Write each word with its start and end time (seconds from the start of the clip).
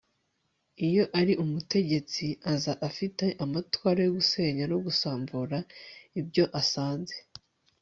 iyo 0.87 1.03
ari 1.19 1.33
umutegetsi 1.43 2.25
aza 2.53 2.73
afite 2.89 3.25
amatwara 3.43 3.99
yo 4.05 4.11
gusenya 4.17 4.63
no 4.71 4.77
gusambura 4.85 5.57
ibyo 6.19 6.45
asanze 6.61 7.15